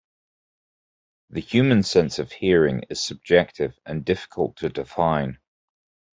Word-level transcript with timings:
The 1.29 1.41
human 1.41 1.83
sense 1.83 2.17
of 2.17 2.31
hearing 2.31 2.81
is 2.89 2.99
subjective 2.99 3.77
and 3.85 4.03
difficult 4.03 4.55
to 4.55 4.69
define. 4.69 5.37